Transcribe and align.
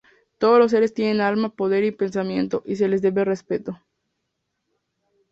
Todos 0.39 0.57
los 0.57 0.71
seres 0.71 0.95
tienen 0.95 1.21
alma, 1.21 1.55
poder 1.55 1.83
y 1.83 1.91
pensamiento, 1.91 2.63
y 2.65 2.75
se 2.77 2.87
les 2.87 3.03
debe 3.03 3.23
respeto. 3.23 3.79